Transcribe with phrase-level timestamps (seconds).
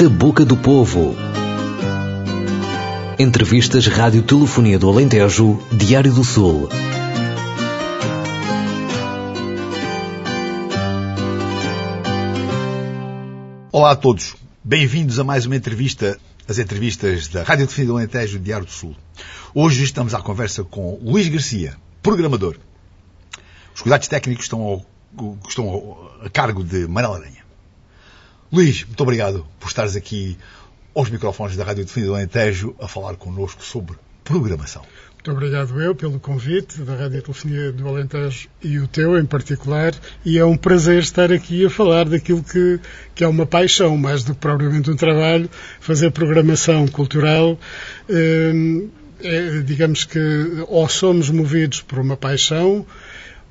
[0.00, 1.14] Da Boca do Povo.
[3.18, 6.70] Entrevistas Rádio Telefonia do Alentejo, Diário do Sul.
[13.70, 14.36] Olá a todos.
[14.64, 18.96] Bem-vindos a mais uma entrevista, as entrevistas da Rádio Telefonia do Alentejo, Diário do Sul.
[19.54, 22.56] Hoje estamos à conversa com Luís Garcia, programador.
[23.74, 24.86] Os cuidados técnicos estão, ao,
[25.46, 27.49] estão a cargo de Manuel Aranha.
[28.52, 30.36] Luís, muito obrigado por estares aqui
[30.92, 34.82] aos microfones da Rádio Telefonia do Alentejo a falar connosco sobre programação.
[35.14, 39.94] Muito obrigado eu pelo convite da Rádio Telefonia do Alentejo e o teu em particular
[40.24, 42.80] e é um prazer estar aqui a falar daquilo que,
[43.14, 45.48] que é uma paixão, mais do que propriamente um trabalho,
[45.78, 47.56] fazer programação cultural.
[48.08, 48.88] Hum,
[49.22, 50.18] é, digamos que
[50.66, 52.84] ou somos movidos por uma paixão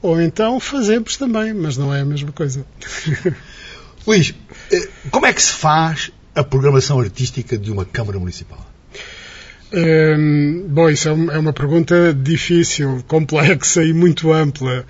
[0.02, 2.66] ou então fazemos também, mas não é a mesma coisa.
[4.08, 4.34] Luís,
[5.12, 8.66] como é que se faz a programação artística de uma Câmara Municipal?
[9.72, 14.86] Hum, bom, isso é uma pergunta difícil, complexa e muito ampla.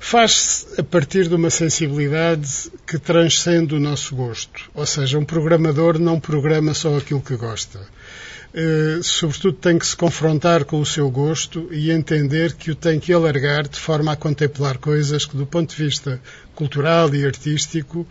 [0.00, 4.70] Faz-se a partir de uma sensibilidade que transcende o nosso gosto.
[4.74, 7.80] Ou seja, um programador não programa só aquilo que gosta.
[8.54, 13.00] Uh, sobretudo tem que se confrontar com o seu gosto e entender que o tem
[13.00, 16.20] que alargar de forma a contemplar coisas que, do ponto de vista
[16.54, 18.06] cultural e artístico,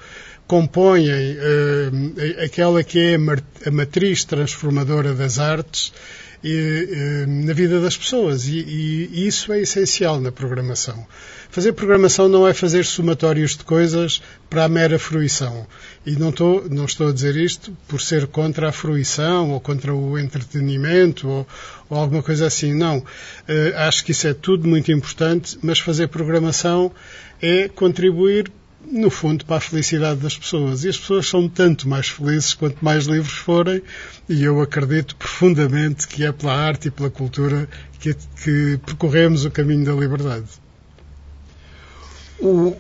[0.46, 5.94] compõem uh, aquela que é a matriz transformadora das artes
[6.44, 8.46] e, uh, na vida das pessoas.
[8.46, 11.08] E, e, isso é essencial na programação.
[11.50, 15.66] Fazer programação não é fazer somatórios de coisas para a mera fruição.
[16.06, 19.94] E não estou, não estou a dizer isto por ser contra a fruição ou contra
[19.94, 21.48] o entretenimento ou,
[21.90, 22.74] ou alguma coisa assim.
[22.74, 22.98] Não.
[22.98, 23.06] Uh,
[23.78, 26.92] acho que isso é tudo muito importante, mas fazer programação
[27.42, 28.52] é contribuir
[28.86, 30.84] no fundo, para a felicidade das pessoas.
[30.84, 33.82] E as pessoas são tanto mais felizes quanto mais livres forem,
[34.28, 37.68] e eu acredito profundamente que é pela arte e pela cultura
[38.00, 40.48] que, que percorremos o caminho da liberdade.
[42.40, 42.76] O,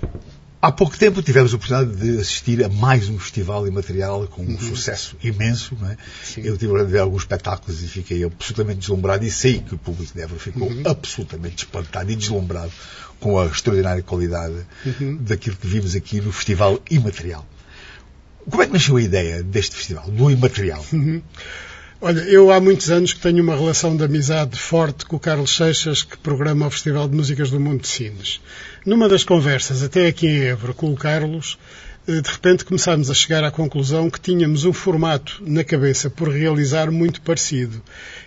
[0.63, 4.47] há pouco tempo tivemos a oportunidade de assistir a mais um festival imaterial com um
[4.47, 4.57] uhum.
[4.57, 5.77] sucesso imenso.
[5.83, 5.97] É?
[6.37, 10.13] Eu tive a ver alguns espetáculos e fiquei absolutamente deslumbrado e sei que o público
[10.13, 10.83] de Évora ficou uhum.
[10.85, 12.71] absolutamente espantado e deslumbrado
[13.19, 15.17] com a extraordinária qualidade uhum.
[15.17, 17.45] daquilo que vimos aqui no Festival Imaterial.
[18.49, 20.83] Como é que nasceu a ideia deste festival, do Imaterial?
[22.05, 25.55] Olha, eu há muitos anos que tenho uma relação de amizade forte com o Carlos
[25.55, 28.41] Seixas, que programa o Festival de Músicas do Mundo de Sines.
[28.85, 31.57] Numa das conversas, até aqui em Évora, com o Carlos,
[32.05, 36.27] eh, de repente começámos a chegar à conclusão que tínhamos um formato na cabeça por
[36.27, 37.81] realizar muito parecido.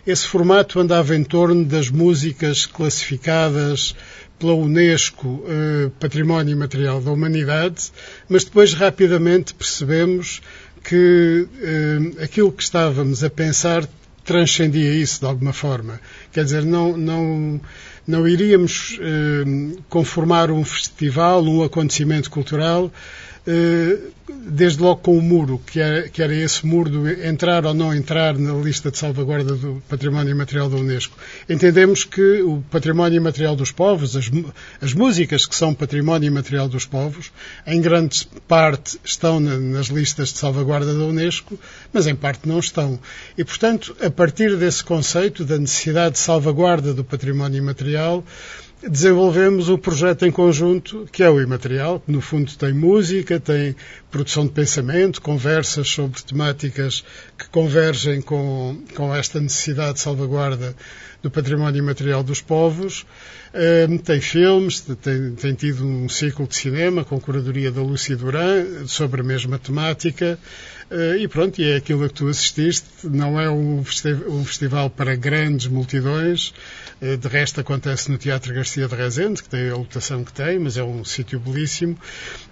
[0.06, 3.94] Esse formato andava em torno das músicas classificadas
[4.38, 7.92] pela Unesco eh, Património Imaterial da Humanidade,
[8.26, 10.40] mas depois rapidamente percebemos
[10.88, 13.88] que eh, aquilo que estávamos a pensar
[14.24, 16.00] transcendia isso de alguma forma.
[16.32, 17.60] Quer dizer, não, não,
[18.06, 22.92] não iríamos eh, conformar um festival, um acontecimento cultural
[24.48, 27.94] desde logo com o muro, que era, que era esse muro de entrar ou não
[27.94, 31.16] entrar na lista de salvaguarda do património imaterial da Unesco.
[31.48, 34.30] Entendemos que o património imaterial dos povos, as,
[34.80, 37.30] as músicas que são património imaterial dos povos,
[37.66, 41.58] em grande parte estão na, nas listas de salvaguarda da Unesco,
[41.92, 42.98] mas em parte não estão.
[43.38, 48.24] E, portanto, a partir desse conceito da necessidade de salvaguarda do património imaterial,
[48.82, 53.74] desenvolvemos um projeto em conjunto que é o Imaterial, que no fundo tem música, tem
[54.10, 57.04] produção de pensamento, conversas sobre temáticas
[57.38, 60.74] que convergem com, com esta necessidade de salvaguarda
[61.26, 63.04] do património imaterial dos povos.
[63.88, 68.86] Um, tem filmes, tem, tem, tido um ciclo de cinema com curadoria da Lúcia Duran
[68.86, 70.38] sobre a mesma temática.
[70.88, 72.86] Uh, e pronto, e é aquilo a que tu assististe.
[73.04, 73.80] Não é um,
[74.28, 76.52] um festival para grandes multidões.
[77.00, 80.60] Uh, de resto, acontece no Teatro Garcia de Rezende, que tem a lotação que tem,
[80.60, 81.98] mas é um sítio belíssimo.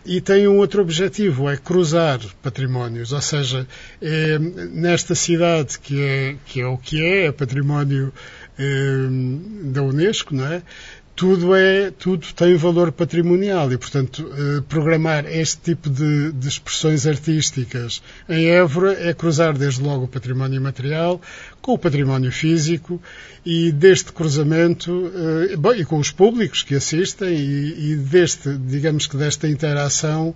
[0.04, 3.12] E tem um outro objetivo, é cruzar patrimónios.
[3.12, 3.68] Ou seja,
[4.02, 8.43] é, nesta cidade que é, que é o que é, é património Ehm,
[9.64, 10.62] da Unesco, não é?
[11.16, 17.06] Tudo, é, tudo tem valor patrimonial e, portanto, eh, programar este tipo de, de, expressões
[17.06, 21.20] artísticas em Évora é cruzar desde logo o património material
[21.62, 23.00] com o património físico
[23.46, 25.12] e deste cruzamento,
[25.52, 30.34] eh, bom, e com os públicos que assistem e, e deste, digamos que desta interação,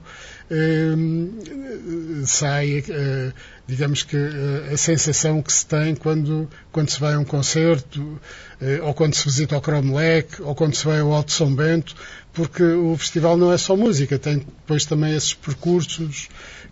[0.49, 2.85] ehm, sai,
[3.69, 4.17] digamos que,
[4.73, 8.19] a sensação que se tem quando, quando se vai a um concerto,
[8.83, 11.95] ou quando se visita o Cromlech, ou quando se vai ao Alto São Bento,
[12.33, 16.29] porque o festival não é só música, tem depois também esses percursos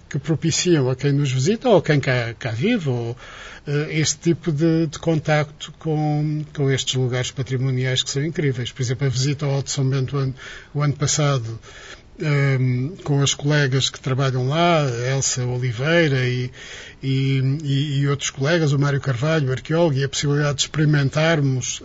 [0.09, 3.17] que propiciam a quem nos visita ou a quem cá, cá vive, ou uh,
[3.91, 8.71] este tipo de, de contacto com, com estes lugares patrimoniais que são incríveis.
[8.71, 10.35] Por exemplo, a visita ao Alto São Bento o ano,
[10.75, 11.59] o ano passado
[13.05, 16.51] com as colegas que trabalham lá, Elsa Oliveira e,
[17.03, 21.83] e, e, outros colegas, o Mário Carvalho, arqueólogo, e a possibilidade de experimentarmos.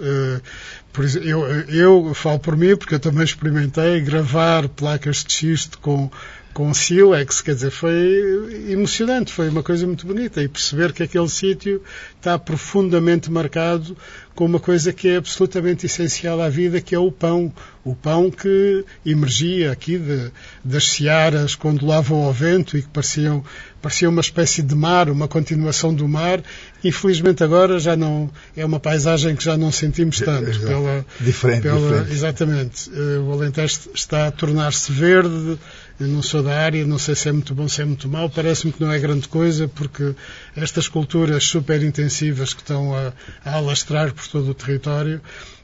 [1.00, 6.12] Exemplo, eu, eu falo por mim, porque eu também experimentei gravar placas de xisto com
[6.53, 11.03] com o Silex, quer dizer, foi emocionante, foi uma coisa muito bonita e perceber que
[11.03, 11.81] aquele sítio
[12.18, 13.95] está profundamente marcado
[14.36, 17.53] com uma coisa que é absolutamente essencial à vida, que é o pão.
[17.83, 20.31] O pão que emergia aqui de,
[20.63, 23.44] das searas quando lavam ao vento e que pareciam,
[23.81, 26.44] parecia uma espécie de mar, uma continuação do mar.
[26.83, 30.59] Infelizmente agora já não, é uma paisagem que já não sentimos tanto.
[30.59, 32.12] Pela, diferente, pela, diferente.
[32.12, 32.92] Exatamente.
[32.94, 35.57] Eh, o Alentejo está a tornar-se verde,
[36.01, 38.27] eu não sou da área, não sei se é muito bom, se é muito mau.
[38.27, 40.15] Parece-me que não é grande coisa, porque
[40.56, 43.13] estas culturas super intensivas que estão a,
[43.45, 45.21] a alastrar por todo o território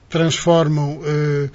[0.08, 1.02] transformam.
[1.04, 1.50] Eh,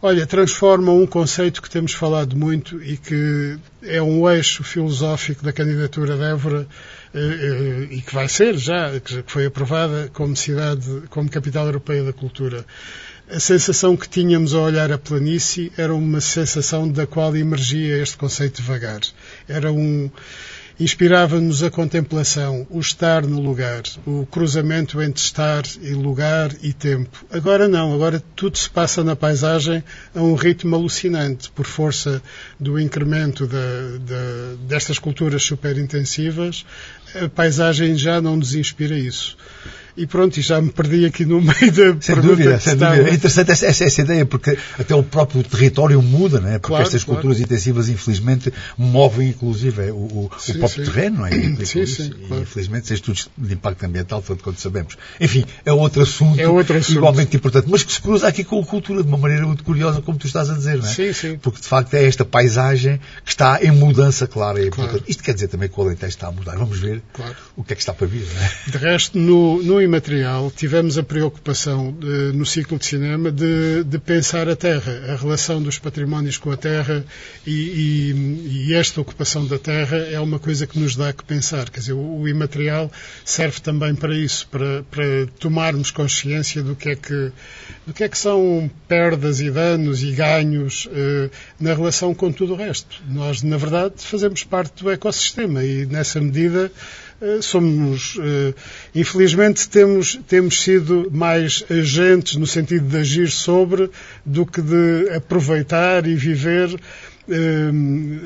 [0.00, 5.52] olha, transformam um conceito que temos falado muito e que é um eixo filosófico da
[5.52, 6.66] candidatura de Évora
[7.14, 12.02] eh, eh, e que vai ser já, que foi aprovada como cidade, como capital europeia
[12.02, 12.64] da cultura
[13.30, 18.16] a sensação que tínhamos ao olhar a planície era uma sensação da qual emergia este
[18.16, 19.00] conceito de vagar.
[19.48, 20.10] Era um
[20.78, 27.24] inspirava-nos a contemplação, o estar no lugar, o cruzamento entre estar e lugar e tempo.
[27.30, 29.84] Agora não, agora tudo se passa na paisagem
[30.14, 32.20] a um ritmo alucinante, por força
[32.58, 36.66] do incremento de, de, destas culturas superintensivas,
[37.14, 39.36] a paisagem já não nos inspira isso.
[39.96, 42.96] E pronto, e já me perdi aqui no meio da sem dúvida, sem estava...
[42.96, 43.10] dúvida.
[43.10, 46.58] É interessante essa, essa, essa, ideia, porque até o próprio território muda, não é?
[46.58, 47.20] Porque claro, estas claro.
[47.20, 50.90] culturas intensivas, infelizmente, movem, inclusive, o, o, sim, o próprio sim.
[50.90, 51.36] terreno, não é?
[51.36, 52.42] E, sim, sim, e, claro.
[52.42, 54.96] infelizmente, sem estudos de impacto ambiental, tanto quanto sabemos.
[55.20, 56.96] Enfim, é outro assunto, é outro assunto.
[56.96, 60.02] igualmente importante, mas que se cruza aqui com a cultura de uma maneira muito curiosa,
[60.02, 60.92] como tu estás a dizer, não é?
[60.92, 61.38] Sim, sim.
[61.38, 64.90] Porque, de facto, é esta paisagem que está em mudança clara e Claro.
[64.90, 65.10] importante.
[65.10, 66.56] Isto quer dizer também que o Alentejo está a mudar.
[66.56, 67.02] Vamos ver
[67.56, 68.50] o que é que está para vir, não é?
[68.66, 73.98] De resto, no, no imaterial, tivemos a preocupação eh, no ciclo de cinema de, de
[73.98, 77.04] pensar a terra, a relação dos patrimónios com a terra
[77.46, 81.70] e, e- e esta ocupação da terra é uma coisa que nos dá que pensar.
[81.70, 82.90] Quer dizer, o, o imaterial
[83.24, 87.30] serve também para isso, para, para tomarmos consciência do que é que,
[87.86, 91.30] do que é que são perdas e danos e ganhos eh,
[91.60, 93.02] na relação com tudo o resto.
[93.08, 96.72] Nós, na verdade, fazemos parte do ecossistema e, nessa medida,
[97.40, 98.54] somos, eh,
[98.94, 103.90] infelizmente, temos, temos sido mais agentes no sentido de agir sobre
[104.24, 106.74] do que de aproveitar e viver
[107.28, 107.70] eh,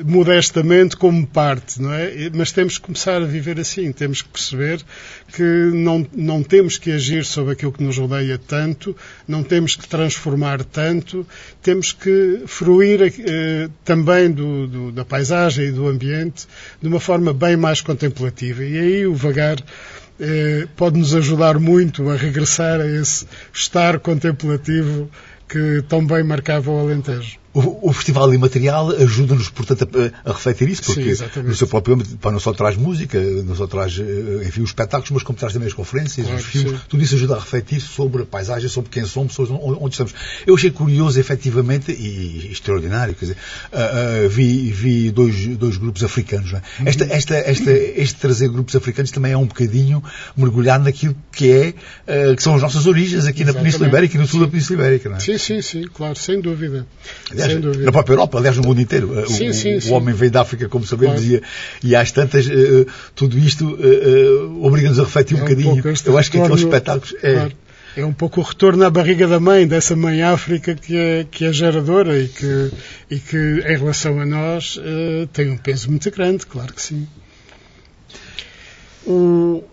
[0.05, 2.29] modestamente como parte, não é?
[2.33, 4.81] Mas temos que começar a viver assim, temos que perceber
[5.33, 5.41] que
[5.73, 8.95] não, não temos que agir sobre aquilo que nos rodeia tanto,
[9.27, 11.25] não temos que transformar tanto,
[11.61, 16.45] temos que fruir eh, também do, do- da paisagem e do ambiente
[16.81, 18.63] de uma forma bem mais contemplativa.
[18.63, 19.57] E aí o vagar
[20.19, 25.09] eh, pode nos ajudar muito a regressar a esse estar contemplativo
[25.47, 27.37] que tão bem marcava o Alentejo.
[27.51, 29.87] O, o Festival Imaterial ajuda-nos, portanto,
[30.23, 31.49] a, a refletir isso, Sim, porque exatamente.
[31.49, 34.69] no seu próprio âmbito pá, não só traz música, não só traz, eh, enfim, os
[34.69, 36.85] espetáculos, mas como traz também as conferências, Claro os filmes, sim.
[36.87, 40.13] tudo isso ajuda a refletir sobre a paisagem, sobre quem somos, sobre onde, estamos.
[40.45, 43.37] Eu achei curioso, efetivamente, e extraordinário, quer dizer,
[43.73, 46.51] ah, ah, vi, vi dois, dois grupos africanos.
[46.51, 46.61] Não é?
[46.81, 46.87] Uhum.
[46.87, 50.03] esta, esta, esta, este trazer grupos africanos também é um bocadinho
[50.37, 51.73] mergulhar naquilo que é,
[52.07, 53.89] ah, que são as nossas origens aqui na Península Exatamente.
[53.89, 55.09] Ibérica e no sul da Península Ibérica.
[55.09, 55.19] Não é?
[55.19, 56.85] Sim, sim, sim, claro, sem dúvida.
[57.31, 57.85] Aliás, dúvida.
[57.85, 59.11] na própria Europa, aliás, no mundo inteiro.
[59.11, 59.93] Uh, Sim, o, sim, o sim.
[59.93, 61.43] homem veio da África, como sabemos, Claro.
[61.83, 65.45] e, e às tantas, uh, tudo isto uh, uh, obriga-nos a refletir um É um
[65.45, 65.83] bocadinho.
[66.05, 67.53] Eu acho que aqueles espetáculos é, Claro.
[67.97, 71.45] É um pouco o retorno à barriga da mãe, dessa mãe África que é, que
[71.45, 72.71] é geradora e que,
[73.09, 77.07] e que, em relação a nós, eh, tem um peso muito grande, claro que sim.
[79.05, 79.63] o...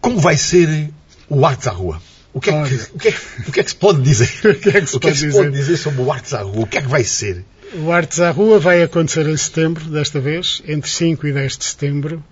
[0.00, 0.90] como vai ser
[1.28, 2.00] o Artes à Rua?
[2.34, 3.14] O que, é que, o, que é,
[3.48, 4.30] o que é que se pode dizer?
[4.44, 5.32] O que é que se é pode dizer?
[5.32, 6.62] pode dizer sobre o Artes à Rua?
[6.62, 7.44] O que é que vai ser?
[7.74, 11.64] O Artes à Rua vai acontecer em setembro, desta vez, entre 5 e 10 de
[11.64, 12.24] setembro.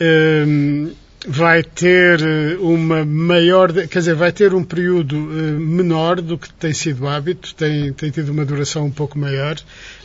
[0.00, 0.92] Hum,
[1.26, 6.52] vai ter eh, uma maior, quer dizer, vai ter um período uh, menor do que
[6.52, 9.56] tem sido hábito, tem, tem tido uma duração um pouco maior.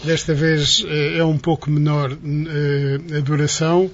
[0.03, 3.89] Desta vez uh, é um pouco menor a duração,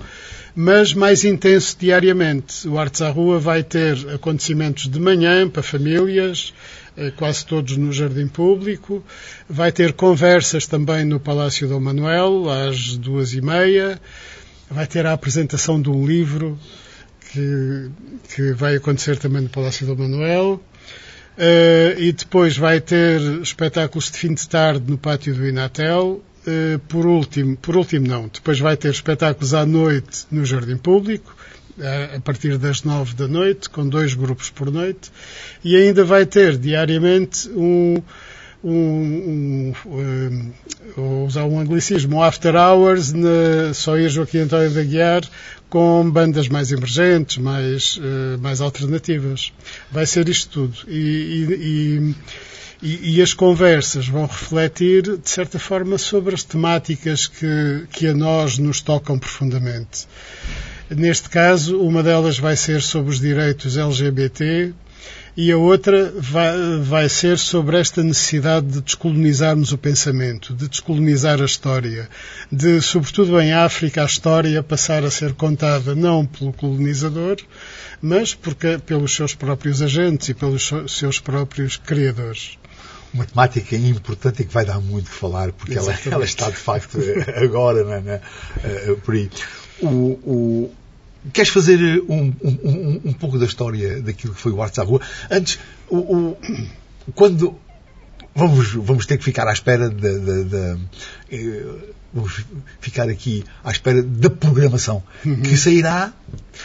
[0.53, 2.67] mas mais intenso diariamente.
[2.67, 6.53] O Artes à Rua vai ter acontecimentos de manhã para famílias,
[7.15, 9.03] quase todos no Jardim Público.
[9.49, 13.99] Vai ter conversas também no Palácio Dom Manuel, às duas e meia.
[14.69, 16.59] Vai ter a apresentação de um livro
[17.33, 17.89] que,
[18.35, 20.61] que vai acontecer também no Palácio do Manuel.
[21.35, 26.23] Uh, e depois vai ter espetáculos de fim de tarde no pátio do Inatel.
[26.45, 31.35] Uh, por último, por último não, depois vai ter espetáculos à noite no Jardim Público,
[31.79, 35.11] uh, a partir das nove da noite, com dois grupos por noite,
[35.63, 37.95] e ainda vai ter diariamente um,
[38.63, 40.53] um, um,
[40.97, 45.23] um usar um anglicismo, um after hours, na, só ir Joaquim António da Guiar,
[45.73, 49.51] com bandas mais emergentes, mais, uh, mais alternativas.
[49.91, 50.77] Vai ser isto tudo.
[50.87, 52.13] E,
[52.79, 58.05] e, e, e, as conversas vão refletir, de certa forma, sobre as temáticas que, que
[58.05, 60.05] a nós nos tocam profundamente.
[60.91, 64.75] Neste caso, uma delas vai ser sobre os direitos LGBT,
[65.35, 71.41] e a outra vai, vai, ser sobre esta necessidade de descolonizarmos o pensamento, de descolonizar
[71.41, 72.07] a história,
[72.51, 77.37] de, sobretudo em África, a história passar a ser contada não pelo colonizador,
[78.01, 82.57] mas porque, pelos seus próprios agentes e pelos seus próprios criadores
[83.13, 86.55] uma temática importante e que vai dar muito que falar, porque ela, ela, está de
[86.55, 86.97] facto
[87.37, 88.21] agora né, né,
[89.05, 89.29] por aí.
[89.81, 90.75] O, o,
[91.31, 94.99] Queres fazer um, um, um, pouco da história daquilo que foi o Artes à Rua?
[95.31, 96.37] Antes, o, o,
[97.15, 97.55] quando.
[98.35, 100.07] Vamos, vamos ter que ficar à espera de,
[101.31, 102.45] eh, vamos
[102.79, 105.41] ficar aqui à espera da programação, uhum.
[105.41, 106.13] que sairá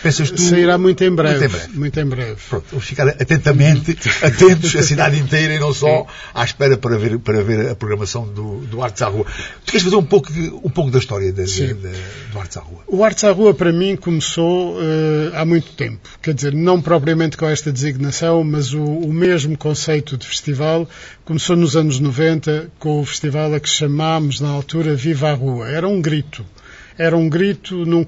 [0.02, 0.40] Pensas tu...
[0.40, 1.38] Sairá muito em breve.
[1.38, 1.78] Muito em breve.
[1.78, 2.36] Muito em breve.
[2.48, 7.18] Pronto, vamos ficar atentamente, atentos, a cidade inteira e não só, à espera para ver,
[7.18, 9.24] para ver a programação do, do Artes à Rua.
[9.64, 10.30] Tu queres fazer um pouco,
[10.62, 11.42] um pouco da história de,
[12.32, 12.82] do Artes à Rua?
[12.86, 14.80] O Artes à Rua, para mim, começou uh,
[15.34, 16.08] há muito tempo.
[16.22, 20.88] Quer dizer, não propriamente com esta designação, mas o, o mesmo conceito de festival
[21.24, 25.68] começou nos anos 90 com o festival a que chamámos na altura Viva a Rua.
[25.68, 26.44] Era um grito
[26.98, 28.04] era um grito num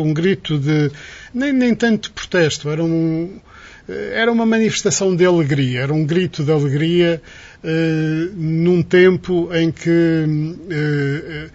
[0.00, 0.90] um grito de
[1.32, 3.40] nem, nem tanto de protesto, era um
[3.86, 7.20] era uma manifestação de alegria, era um grito de alegria
[7.62, 11.50] uh, num tempo em que uh,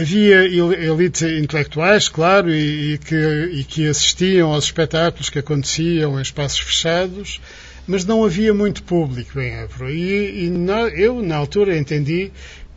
[0.00, 6.22] havia elites intelectuais, claro, e, e, que, e que assistiam aos espetáculos que aconteciam em
[6.22, 7.40] espaços fechados,
[7.84, 9.90] mas não havia muito público em Évora.
[9.90, 12.30] E, e na, eu, na altura, entendi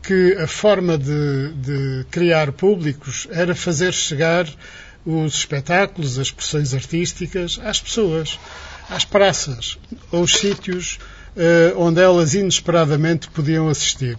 [0.05, 4.47] que a forma de, de criar públicos era fazer chegar
[5.05, 8.39] os espetáculos, as expressões artísticas às pessoas,
[8.89, 9.77] às praças,
[10.11, 10.99] aos sítios
[11.35, 14.17] uh, onde elas inesperadamente podiam assistir.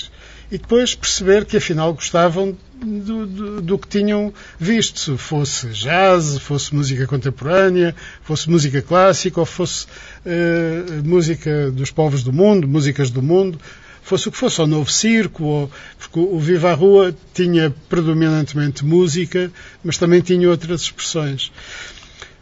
[0.50, 6.38] E depois perceber que afinal gostavam do, do, do, que tinham visto, se fosse jazz,
[6.38, 13.10] fosse música contemporânea, fosse música clássica ou fosse uh, música dos povos do mundo, músicas
[13.10, 13.58] do mundo
[14.06, 18.84] fosse o que fosse, ou novo circo, ou, porque o Viva a Rua tinha predominantemente
[18.84, 19.50] música,
[19.82, 21.50] mas também tinha outras expressões.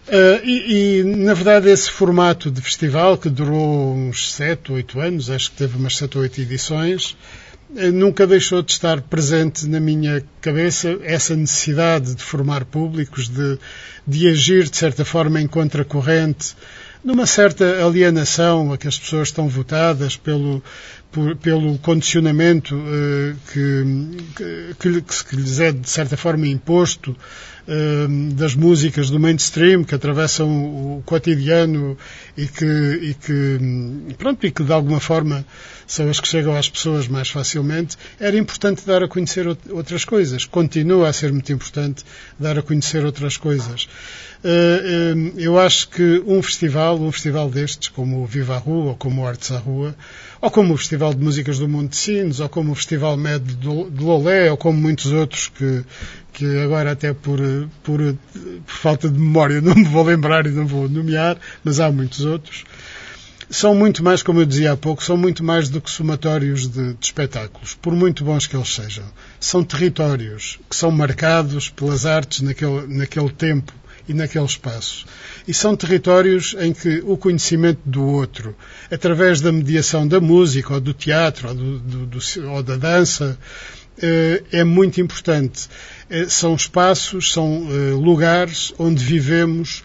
[0.07, 5.31] Uh, e, e, na verdade, esse formato de festival, que durou uns 7, 8 anos,
[5.31, 7.17] acho que teve umas 7 ou 8 edições,
[7.71, 13.59] uh, nunca deixou de estar presente na minha cabeça essa necessidade de formar públicos, de,
[14.07, 16.55] de agir de certa forma em contracorrente,
[17.03, 20.63] numa certa alienação a que as pessoas estão votadas pelo,
[21.15, 28.57] por, pelo condicionamento uh, que, que, que, lhes é de certa forma imposto uh, das
[28.57, 31.97] músicas do mainstream que atravessam o, cotidiano
[32.37, 35.47] e que, e que, pronto, e que de alguma forma
[35.87, 40.45] são as que chegam às pessoas mais facilmente, era importante dar a conhecer outras coisas.
[40.47, 42.05] Continua a ser muito importante
[42.41, 43.87] dar a conhecer outras coisas.
[44.43, 48.97] Uh, eu acho que um festival, um festival destes, como o Viva a Rua ou
[48.97, 49.95] como o Artes à Rua,
[50.45, 53.43] ou como o Festival de Músicas do Mundo de Sines, ou como o Festival Med
[53.43, 55.83] de Lolé, ou como muitos outros que,
[56.35, 57.39] que agora até por,
[57.83, 58.17] por, por,
[58.67, 62.63] falta de memória não me vou lembrar e não vou nomear, mas há muitos outros.
[63.49, 66.93] São muito mais, como eu dizia há pouco, são muito mais do que somatórios de,
[66.93, 69.05] de espetáculos, por muito bons que eles sejam.
[69.41, 73.73] São territórios que são marcados pelas artes naquele, naquele tempo
[74.09, 75.07] e naquele espaço.
[75.47, 78.55] E são territórios em que o conhecimento do outro,
[78.91, 83.39] através da mediação da música, ou do teatro, ou, do, do, do, ou da dança,
[84.01, 85.69] eh, é muito importante.
[86.11, 89.83] Eh, são espaços, são eh, lugares onde vivemos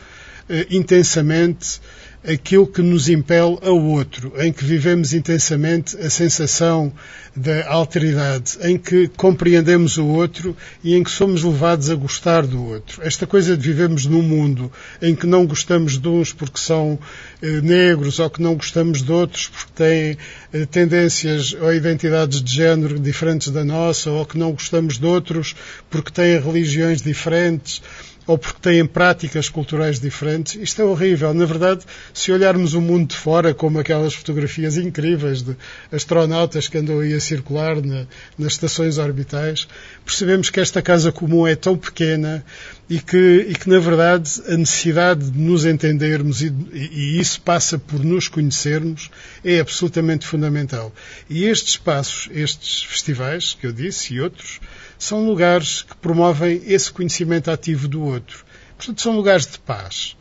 [0.72, 1.80] intensamente
[2.24, 6.92] aquilo que nos impele ao outro, em que vivemos intensamente a sensação
[7.36, 12.66] da alteridade, em que compreendemos o outro e em que somos levados a gostar do
[12.66, 13.02] outro.
[13.04, 14.72] Esta coisa de vivemos num mundo
[15.02, 17.00] em que não gostamos de uns porque são
[17.42, 20.18] eh, negros ou que não gostamos de outros porque têm
[20.52, 25.56] eh, tendências ou identidades de género diferentes da nossa ou que não gostamos de outros
[25.90, 27.82] porque têm religiões diferentes
[28.30, 30.54] ou porque têm práticas culturais diferentes.
[30.54, 31.34] Isto é horrível.
[31.34, 31.82] Na verdade,
[32.14, 35.58] se olharmos o mundo de fora, como aquelas fotografias incríveis de
[35.92, 38.06] astronautas que andam aí a circular na,
[38.38, 39.68] nas estações orbitais,
[40.06, 42.46] percebemos que esta casa comum é tão pequena
[42.88, 47.80] e que, e que na verdade, a necessidade de nos entendermos e, e isso passa
[47.80, 49.10] por nos conhecermos
[49.44, 50.94] é absolutamente fundamental.
[51.28, 54.60] E estes espaços, estes festivais que eu disse e outros,
[55.00, 58.44] são lugares que promovem esse conhecimento ativo do outro.
[58.78, 60.18] Portanto, são lugares de paz.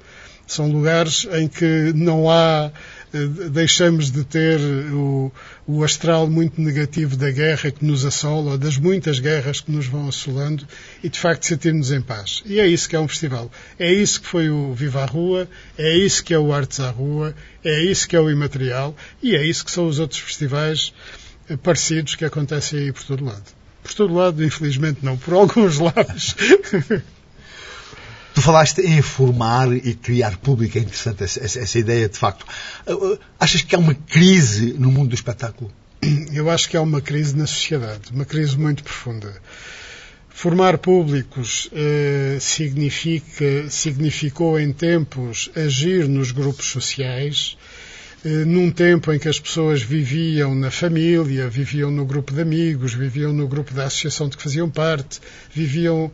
[0.47, 2.71] São lugares em que não há,
[3.13, 5.33] eh, deixamos de ter o,
[5.67, 10.09] o astral muito negativo da guerra que nos assola, das muitas guerras que nos vão
[10.09, 10.67] assolando,
[11.03, 12.43] e de facto sentirmos em paz.
[12.47, 13.51] E é isso que é um festival.
[13.79, 16.89] É isso que foi o Viva a Rua, é isso que é o Artes à
[16.89, 20.95] Rua, é isso que é o Imaterial, e é isso que são os outros festivais
[21.51, 23.58] eh, parecidos que acontecem aí por todo lado.
[23.83, 26.35] Por todo lado, infelizmente não, por alguns lados.
[28.35, 32.47] Tu falaste em formar e criar público, é interessante essa, essa, ideia, de facto.
[32.87, 35.73] Uh, uh, achas que há uma crise no mundo do espetáculo?
[36.33, 39.35] Eu acho que há uma crise na sociedade, uma crise muito profunda.
[40.29, 47.59] Formar públicos eh, significa, significou em tempos agir nos grupos sociais,
[48.25, 53.33] num tempo em que as pessoas viviam na família, viviam no grupo de amigos, viviam
[53.33, 55.21] no grupo da associação de que faziam parte,
[55.55, 56.11] viviam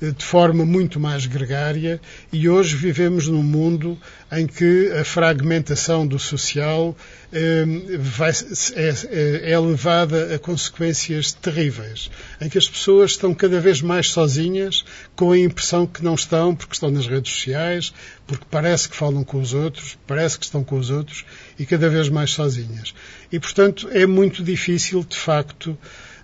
[0.00, 2.00] de forma muito mais gregária
[2.32, 3.98] e hoje vivemos num mundo
[4.30, 6.96] em que a fragmentação do social
[7.32, 7.64] eh,
[7.98, 13.82] vai, é, é, é levada a consequências terríveis, em que as pessoas estão cada vez
[13.82, 14.84] mais sozinhas,
[15.16, 17.92] com a impressão que não estão, porque estão nas redes sociais,
[18.26, 21.24] porque parece que falam com os outros, parece que estão com os outros,
[21.58, 22.94] e cada vez mais sozinhas.
[23.32, 25.76] E, portanto, é muito difícil, de facto,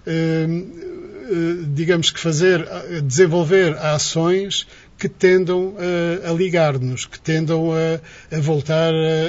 [0.06, 1.03] eh, eh,
[1.68, 2.66] digamos que fazer,
[3.02, 4.66] desenvolver ações
[4.98, 5.74] que tendam
[6.24, 8.00] a, a ligar-nos, que tendam a,
[8.36, 9.22] a voltar a,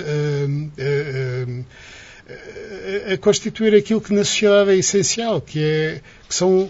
[3.13, 6.69] a, constituir aquilo que na sociedade é essencial, que, é, que são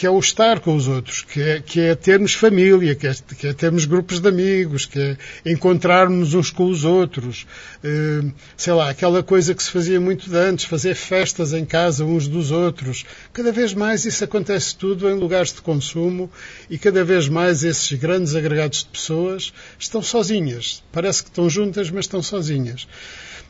[0.00, 3.14] que é o estar com os outros, que é, que é termos família, que é,
[3.36, 7.46] que é termos grupos de amigos, que é encontrarmos uns com os outros.
[7.84, 12.02] Uh, sei lá, aquela coisa que se fazia muito de antes, fazer festas em casa
[12.02, 13.04] uns dos outros.
[13.30, 16.30] Cada vez mais isso acontece tudo em lugares de consumo
[16.70, 20.82] e cada vez mais esses grandes agregados de pessoas estão sozinhas.
[20.90, 22.88] Parece que estão juntas, mas estão sozinhas.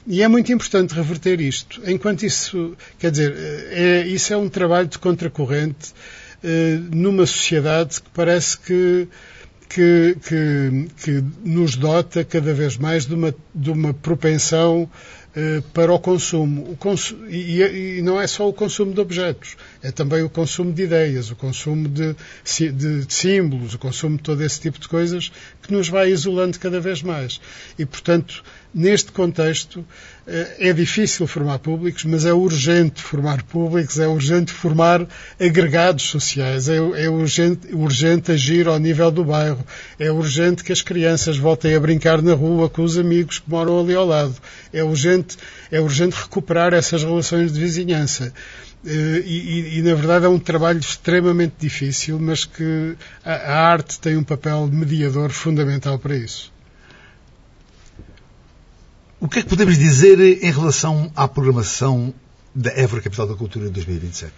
[0.07, 1.81] E é muito importante reverter isto.
[1.85, 3.35] Enquanto isso, quer dizer,
[3.71, 5.93] é, isso é um trabalho de contracorrente
[6.43, 9.07] eh, numa sociedade que parece que,
[9.69, 14.89] que, que, que, nos dota cada vez mais de uma, de uma propensão
[15.37, 16.77] eh, para o consumo.
[16.81, 17.63] O e,
[17.99, 21.37] e, não é só o consumo de objetos, é também o consumo de ideias, o
[21.37, 22.14] consumo de,
[22.45, 26.59] de, de, símbolos, o consumo de todo esse tipo de coisas que nos vai isolando
[26.59, 27.40] cada vez mais.
[27.79, 28.43] E, portanto,
[28.75, 29.85] neste contexto,
[30.27, 35.07] eh, é difícil formar públicos, mas é urgente formar públicos, é urgente formar
[35.40, 39.64] agregados sociais, é, é urgente, urgente agir ao nível do bairro,
[39.99, 43.81] é urgente que as crianças voltem a brincar na rua com os amigos que moram
[43.81, 44.37] ali ao lado,
[44.73, 45.37] é urgente,
[45.71, 48.33] é urgente recuperar essas relações de vizinhança.
[48.85, 53.69] Eh, e, e, e, na verdade é um trabalho extremamente difícil, mas que a, a
[53.73, 56.53] arte tem um papel mediador fundamental para isso.
[59.21, 62.14] O que é que podemos dizer em relação à programação
[62.55, 64.33] da Évora Capital da Cultura em 2027?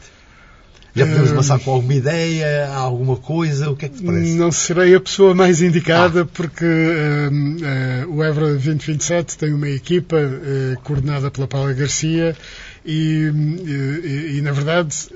[0.94, 1.32] Já podemos hum.
[1.34, 3.70] avançar com alguma ideia, alguma coisa?
[3.70, 4.34] O que é que te parece?
[4.34, 6.26] Não serei a pessoa mais indicada ah.
[6.26, 12.36] porque uh, uh, o Évora 2027 tem uma equipa uh, coordenada pela Paula Garcia
[12.84, 13.30] e,
[13.64, 15.08] e, e, na verdade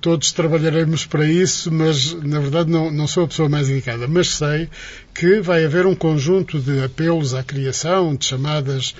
[0.00, 4.06] todos trabalharemos para isso, mas na verdade não, não sou a pessoa mais indicada.
[4.06, 4.68] Mas sei
[5.14, 8.94] que vai haver um conjunto de apelos à criação, de chamadas,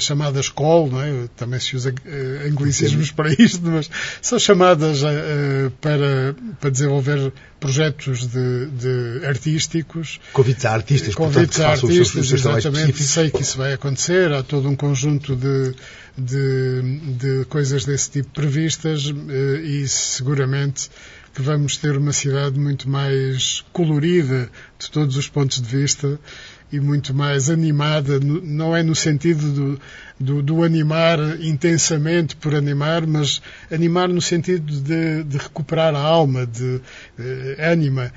[0.00, 1.28] chamadas call, não é?
[1.36, 3.90] também se usa uh, anglicismos para isto, mas
[4.20, 10.20] são chamadas uh, para, para desenvolver projetos de, de artísticos.
[10.32, 13.02] Convites a artistas, convites portanto, a artistas, exatamente.
[13.02, 15.74] Sei que isso vai acontecer, há todo um conjunto de,
[16.16, 16.82] de,
[17.18, 19.12] de coisas desse tipo previstas
[19.64, 20.90] e seguramente
[21.34, 26.20] que vamos ter uma cidade muito mais colorida de todos os pontos de vista
[26.72, 29.80] e muito mais animada, não é no sentido do,
[30.18, 36.46] do, do, animar intensamente por animar, mas animar no sentido de, de recuperar a alma,
[36.46, 36.80] de,
[37.18, 38.10] de ânima.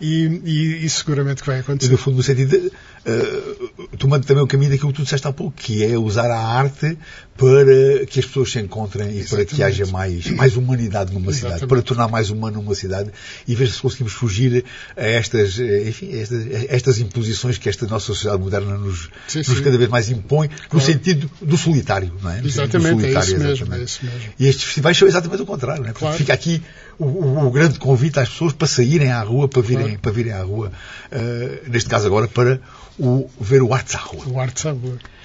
[0.00, 1.88] E, e, isso seguramente que vai acontecer.
[1.88, 2.72] E no fundo, no sentido de,
[3.06, 6.38] uh, tomando também o caminho daquilo que tu disseste há pouco, que é usar a
[6.38, 6.96] arte
[7.36, 9.28] para que as pessoas se encontrem e Exatamente.
[9.28, 11.60] para que haja mais, mais humanidade numa Exatamente.
[11.60, 13.10] cidade, para tornar mais humano uma cidade
[13.48, 14.62] e ver se conseguimos fugir
[14.94, 19.38] a estas, enfim, a estas, a estas imposições que esta nossa sociedade moderna nos, sim,
[19.38, 19.62] nos sim.
[19.62, 20.68] cada vez mais impõe, claro.
[20.72, 22.42] no sentido do solitário, não é?
[22.42, 23.70] No exatamente, solitário, é, isso exatamente.
[23.70, 24.32] Mesmo, é isso mesmo.
[24.38, 25.92] E estes festivais são exatamente o contrário, não é?
[25.94, 26.18] Claro.
[26.18, 26.62] Fica aqui
[26.98, 30.00] o, o, o, grande convite às pessoas para saírem à rua, para virem, claro.
[30.00, 30.70] para virem à rua,
[31.10, 32.60] uh, neste caso agora para
[32.98, 33.82] o, ver o Rua.
[34.12, 34.48] O Rua,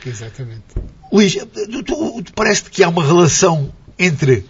[0.05, 0.63] exatamente.
[1.11, 4.45] Luís, tu, tu, tu parece que há uma relação entre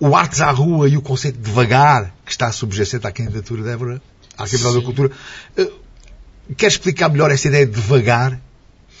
[0.00, 3.68] o Artes à Rua e o conceito de vagar que está subjacente à candidatura de
[3.70, 4.02] Évora,
[4.36, 5.10] à Câmara da Cultura.
[5.58, 8.40] Uh, quer explicar melhor esta ideia de vagar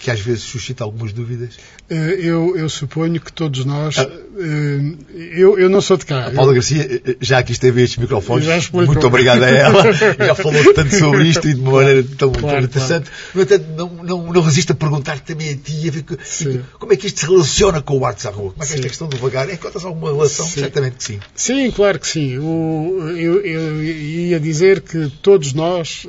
[0.00, 1.54] que às vezes suscita algumas dúvidas?
[1.90, 3.98] Eh, eu, eu suponho que todos nós.
[3.98, 4.08] Ah.
[4.38, 4.94] Eh,
[5.36, 6.26] eu, eu não sou de cá.
[6.26, 6.56] A Paula eu...
[6.56, 8.70] Garcia eh, já aqui esteve estes microfones.
[8.70, 9.92] Muito obrigado a ela.
[9.92, 13.10] já falou tanto sobre isto e de uma maneira tão, claro, tão interessante.
[13.32, 13.64] Claro.
[13.76, 17.26] não, não, não resisto a perguntar também a ti a como é que isto se
[17.26, 18.52] relaciona com o Artes à Rua.
[18.52, 18.74] Como é que sim.
[18.74, 19.50] esta questão do vagar?
[19.50, 20.46] Encontras alguma relação?
[20.46, 20.60] Sim.
[20.60, 21.20] Certamente que sim.
[21.34, 22.38] Sim, claro que sim.
[22.38, 26.06] O, eu, eu, ia dizer que todos nós,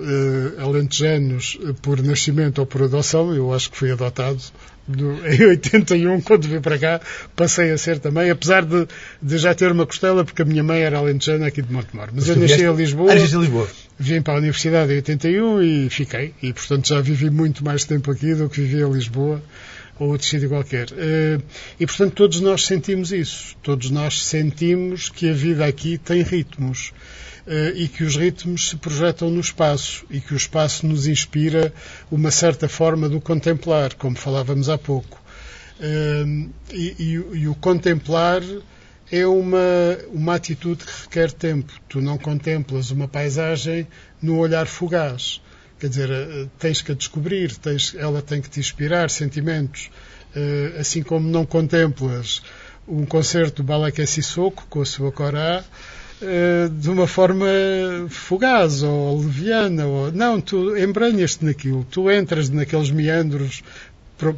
[0.57, 4.39] alentejanos, por nascimento ou por adoção, eu acho que fui adotado
[4.87, 7.01] do, em 81, quando vim para cá,
[7.35, 8.87] passei a ser também, apesar de,
[9.21, 12.09] de já ter uma costela, porque a minha mãe era alentejana aqui de Montemor.
[12.13, 13.11] Mas, Mas eu nasci em Lisboa.
[13.11, 13.67] Ah, Lisboa.
[13.97, 16.33] Vim para a Universidade em 81 e fiquei.
[16.41, 19.41] E, portanto, já vivi muito mais tempo aqui do que vivi em Lisboa
[19.99, 20.87] ou outro sítio qualquer.
[20.97, 21.39] Eh,
[21.79, 23.55] e, portanto, todos nós sentimos isso.
[23.61, 26.93] Todos nós sentimos que a vida aqui tem ritmos.
[27.51, 31.73] Eh, e que os ritmos se projetam no espaço e que o espaço nos inspira
[32.11, 35.19] uma certa forma do contemplar, como falávamos há pouco.
[35.79, 36.25] Eh,
[36.71, 38.43] e, e, e o contemplar
[39.11, 39.57] é uma,
[40.13, 41.73] uma atitude que requer tempo.
[41.89, 43.87] Tu não contemplas uma paisagem
[44.21, 45.41] no olhar fugaz.
[45.79, 49.89] Quer dizer, eh, tens que a descobrir, tens, ela tem que te inspirar sentimentos.
[50.79, 52.43] Assim como não contemplas
[52.87, 55.98] um concerto do Balak Sissoko com a sua corá, eh,
[56.79, 57.47] de uma forma
[58.09, 59.85] fugaz ou leviana.
[59.85, 60.11] Ou...
[60.11, 63.63] Não, tu embranhas-te naquilo, tu entras naqueles meandros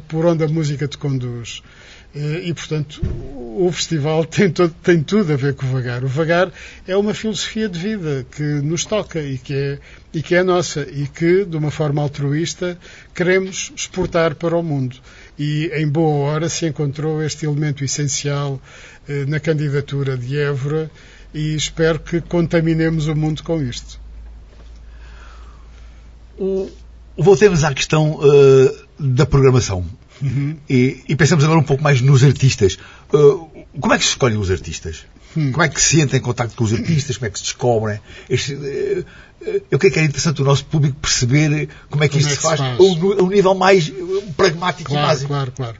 [0.08, 1.62] por onde a música te conduz.
[2.14, 3.00] Eh, e, portanto,
[3.56, 6.04] o festival tem, todo, tem tudo a ver com o vagar.
[6.04, 6.52] O vagar
[6.86, 9.78] é uma filosofia de vida que nos toca e que, é,
[10.12, 12.78] e que é nossa e que, de uma forma altruísta,
[13.14, 14.96] queremos exportar para o mundo.
[15.38, 18.60] E, em boa hora, se encontrou este elemento essencial
[19.08, 20.90] eh, na candidatura de Évora
[21.34, 24.00] e espero que contaminemos o mundo com isto.
[27.16, 29.84] Voltemos à questão uh, da programação.
[30.20, 30.56] Uhum.
[30.68, 32.78] E, e, pensamos agora um pouco mais nos artistas.
[33.12, 33.48] Uh,
[33.80, 35.04] como é que se escolhem os artistas?
[35.36, 35.50] Hum.
[35.50, 37.16] Como é que se entra em contato com os artistas?
[37.16, 38.00] Como é que se descobrem?
[38.28, 39.04] Este, uh,
[39.70, 42.36] eu creio que é interessante o nosso público perceber como é que como isto é
[42.36, 42.78] que se faz, faz.
[42.78, 43.92] a um nível mais
[44.36, 45.28] pragmático claro, e básico.
[45.28, 45.76] Claro, claro.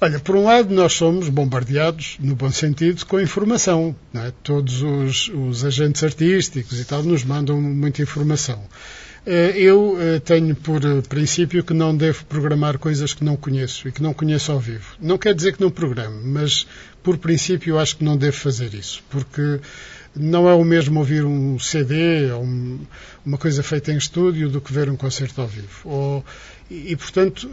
[0.00, 3.94] Olha, por um lado, nós somos bombardeados, no bom sentido, com informação.
[4.14, 4.32] É?
[4.42, 8.62] Todos os, os agentes artísticos e tal nos mandam muita informação.
[9.26, 13.92] Eh, eu eh, tenho por princípio que não devo programar coisas que não conheço e
[13.92, 14.94] que não conheço ao vivo.
[15.00, 16.64] Não quer dizer que não programe, mas
[17.02, 19.58] por princípio acho que não devo fazer isso, porque
[20.14, 22.78] não é o mesmo ouvir um CD ou um,
[23.24, 26.24] uma coisa feita em estúdio do que ver um concerto ao vivo.
[26.70, 27.48] E, portanto,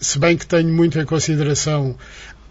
[0.00, 1.96] se bem que tenho muito em consideração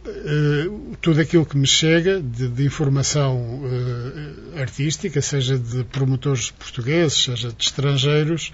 [0.10, 7.24] uh, tudo aquilo que me chega de, de informação uh, artística, seja de promotores portugueses,
[7.24, 8.52] seja de estrangeiros,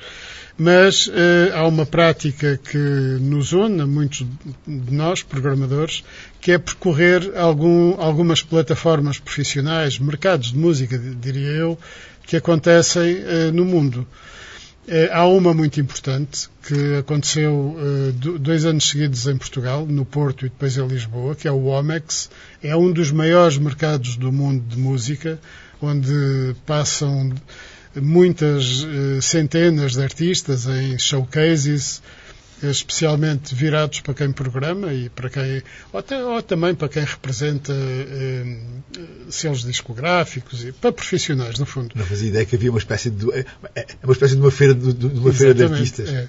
[0.57, 1.11] mas uh,
[1.53, 4.25] há uma prática que nos une, muitos
[4.67, 6.03] de nós, programadores,
[6.41, 11.79] que é percorrer algum, algumas plataformas profissionais, mercados de música, diria eu,
[12.25, 14.07] que acontecem no mundo.
[14.87, 17.75] Uh, há uma muito importante que aconteceu
[18.39, 22.29] dois anos seguidos em Portugal, no Porto e depois em Lisboa, que é o OMEX.
[22.61, 25.39] É um dos maiores mercados do mundo de música,
[25.81, 27.33] onde passam
[28.01, 32.01] muitas uh, centenas de artistas em showcases,
[32.69, 37.73] especialmente virados para quem programa e para quem ou, até, ou também para quem representa
[37.73, 38.57] eh,
[39.29, 41.91] selos discográficos e para profissionais no fundo.
[41.95, 44.73] Não fazia ideia que havia uma espécie de é, é uma espécie de uma feira
[44.73, 46.09] de, de uma feira de artistas.
[46.09, 46.27] É.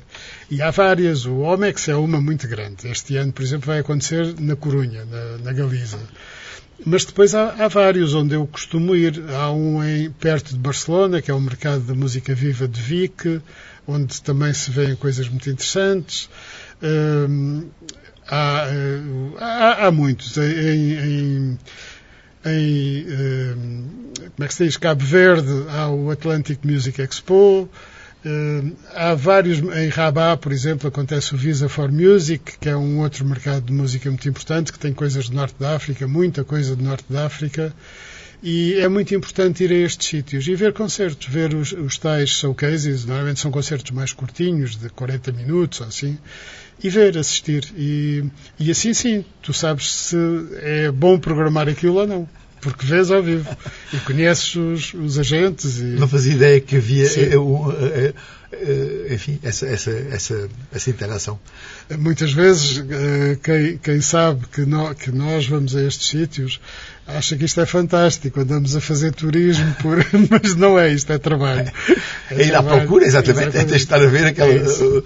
[0.51, 1.27] E há várias.
[1.27, 2.89] O Omex é uma muito grande.
[2.89, 5.99] Este ano, por exemplo, vai acontecer na Corunha, na, na Galiza.
[6.85, 9.23] mas depois há, há, vários onde eu costumo ir.
[9.31, 13.41] Há um em, perto de Barcelona, que é o Mercado da Música Viva de Vic,
[13.87, 16.29] onde também se vêem coisas muito interessantes.
[16.83, 17.69] Um,
[18.27, 18.67] há,
[19.39, 20.37] há, há, muitos.
[20.37, 21.59] Em, em,
[22.45, 24.77] em um, como é que se diz?
[24.77, 27.69] Cabo Verde há o Atlantic Music Expo.
[28.25, 32.99] Uh, há vários, em Rabat, por exemplo, acontece o Visa for Music, que é um
[32.99, 36.75] outro mercado de música muito importante, que tem coisas do Norte da África, muita coisa
[36.75, 37.73] do Norte da África.
[38.49, 42.31] E é muito importante ir a estes sítios e ver concertos, ver os, os tais
[42.31, 46.17] showcases, normalmente são concertos mais curtinhos, de 40 minutos ou assim,
[46.81, 47.65] e ver, assistir.
[47.77, 48.23] E,
[48.57, 50.17] e assim sim, tu sabes se
[50.59, 52.29] é bom programar aquilo ou não
[52.61, 53.49] porque vês ao vivo
[53.93, 55.79] e conheces os, os agentes.
[55.79, 55.85] E...
[55.85, 58.15] Não fazia ideia que havia, é, é,
[58.53, 61.39] é, enfim, essa, essa, essa, essa interação.
[61.99, 62.83] Muitas vezes,
[63.43, 66.61] quem, quem sabe que, no, que nós vamos a estes sítios
[67.07, 69.99] acha que isto é fantástico, andamos a fazer turismo, por...
[70.31, 71.71] mas não é, isto é trabalho.
[72.31, 73.75] É, é ir à procura, exatamente, exatamente.
[73.75, 74.53] é estar a ver aquela.
[74.55, 75.05] Uh,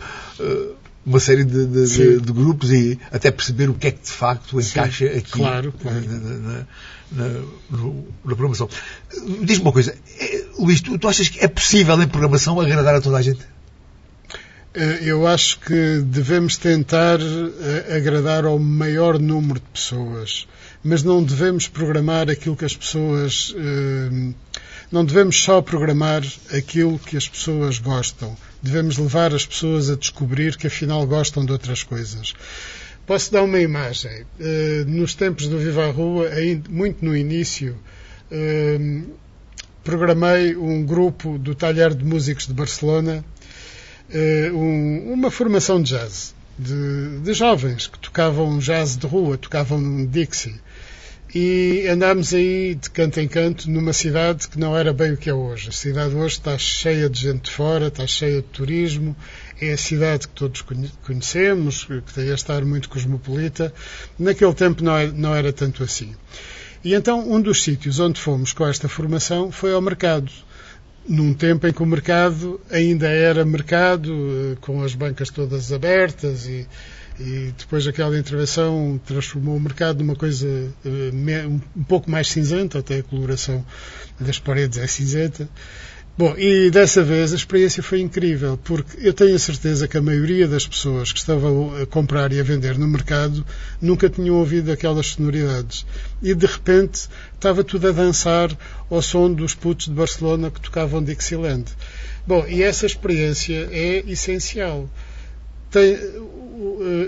[1.05, 4.61] uma série de, de, de, grupos e até perceber o que é que de facto
[4.61, 6.01] encaixa Sim, aqui claro, claro.
[6.07, 6.67] Na, na,
[7.11, 7.29] na,
[8.25, 8.69] na, programação.
[9.43, 13.01] Diz-me uma coisa, é, Luís, tu, tu achas que é possível em programação agradar a
[13.01, 13.41] toda a gente?
[15.03, 17.19] Eu acho que devemos tentar
[17.95, 20.47] agradar ao maior número de pessoas,
[20.83, 23.55] mas não devemos programar aquilo que as pessoas.
[23.57, 24.35] Eh,
[24.91, 30.57] não devemos só programar aquilo que as pessoas gostam devemos levar as pessoas a descobrir
[30.57, 32.35] que afinal gostam de outras coisas.
[33.07, 34.25] Posso dar uma imagem.
[34.39, 36.31] Uh, nos tempos do Viva a Rua,
[36.69, 37.77] muito no início,
[38.31, 39.11] uh,
[39.83, 43.25] programei um grupo do Talher de Músicos de Barcelona,
[44.53, 50.61] uma formação de jazz, de, de, jovens que tocavam jazz de rua, tocavam Dixie
[51.35, 55.31] e andámos aí de canto em canto numa cidade que não era bem o que
[55.31, 55.69] é hoje.
[55.69, 59.15] A cidade hoje está cheia de gente de fora, está cheia de turismo,
[59.61, 60.65] é a cidade que todos
[61.05, 63.73] conhecemos, que tem a estar muito cosmopolita.
[64.19, 66.15] Naquele tempo não era, não era tanto assim.
[66.83, 70.33] E então um dos sítios onde fomos com esta formação foi ao mercado.
[71.11, 74.13] Num tempo em que o mercado ainda era mercado,
[74.53, 76.67] eh, com as bancas todas abertas e
[77.21, 83.01] e depois aquela intervenção transformou o mercado numa coisa uh, um pouco mais cinzenta, até
[83.01, 83.65] a coloração
[84.19, 85.47] das paredes é cinzenta.
[86.21, 90.03] Bom, e dessa vez a experiência foi incrível, porque eu tenho a certeza que a
[90.03, 93.43] maioria das pessoas que estavam a comprar e a vender no mercado
[93.81, 95.87] nunca tinham ouvido aquelas sonoridades.
[96.23, 98.55] E de repente estava tudo a dançar
[98.91, 101.65] ao som dos putos de Barcelona que tocavam Dixieland.
[102.27, 104.91] Bom, e essa experiência é essencial.
[105.71, 105.97] Tem,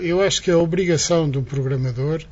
[0.01, 2.23] eu acho que é a obrigação do programador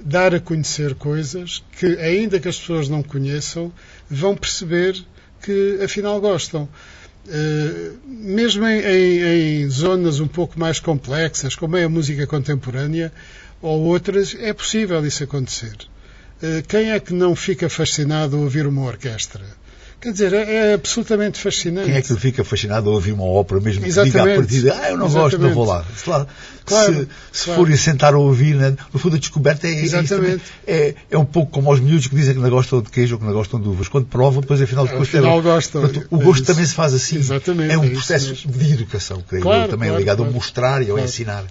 [0.00, 3.70] dar a conhecer coisas que, ainda que as pessoas não conheçam,
[4.08, 4.96] vão perceber
[5.42, 6.68] que afinal gostam.
[7.26, 13.12] Uh, mesmo em, em, em, zonas um pouco mais complexas, como é a música contemporânea
[13.60, 15.76] ou outras, é possível isso acontecer.
[16.42, 19.44] Uh, quem é que não fica fascinado a ouvir uma orquestra?
[20.00, 21.86] Quer dizer, é, é, absolutamente fascinante.
[21.86, 24.90] Quem é que fica fascinado a ouvir uma ópera mesmo que diga à partida, ah,
[24.90, 25.12] eu não Exatamente.
[25.12, 25.84] gosto, não vou lá.
[25.94, 26.26] Se, lá,
[26.64, 27.60] claro, se, se claro.
[27.60, 30.42] forem sentar a ouvir, né, no fundo a descoberta é, Exatamente.
[30.66, 33.20] é, é um pouco como os miúdos que dizem que não gostam de queijo ou
[33.20, 33.88] que não gostam de uvas.
[33.88, 35.08] Quando provam, depois afinal de contas...
[35.08, 35.82] Afinal gostam.
[35.82, 37.16] Portanto, o gosto também se faz assim.
[37.16, 40.90] Exatamente, é um processo de educação, creio claro, eu, também claro, ligado a mostrar e
[40.90, 41.44] a ensinar.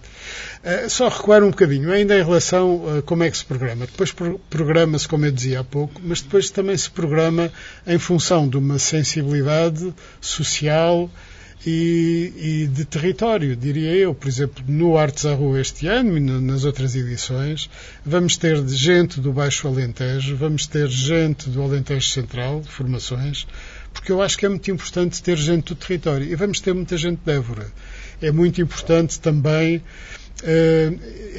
[0.62, 3.86] Uh, só recuar um bocadinho, ainda em relação a como é que se programa.
[3.86, 4.14] Depois
[4.50, 7.50] programa-se, como eu dizia há pouco, mas depois também se programa
[7.88, 11.10] em função de uma sensibilidade social
[11.66, 14.14] e, e de território, diria eu.
[14.14, 17.70] Por exemplo, no Artes à Rua este ano e nas outras edições,
[18.06, 23.48] vamos ter gente do Baixo Alentejo, vamos ter gente do Alentejo Central, de formações,
[23.94, 26.28] porque eu acho que é muito importante ter gente do território.
[26.30, 27.68] E vamos ter muita gente de Évora.
[28.22, 29.82] É muito importante também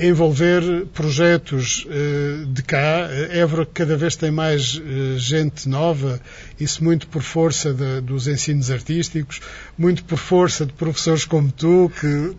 [0.00, 3.08] envolver projetos uh, de cá.
[3.30, 4.80] Évora cada vez tem mais
[5.16, 6.20] gente nova,
[6.58, 9.40] isso muito por força de, dos ensinos artísticos,
[9.76, 12.36] muito por força de professores como tu, que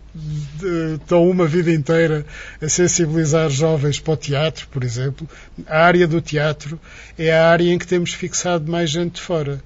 [0.94, 2.24] estão uma vida inteira
[2.60, 5.28] a sensibilizar jovens para o teatro, por exemplo.
[5.66, 6.80] A área do teatro
[7.18, 9.62] é a área em que temos fixado mais gente de fora.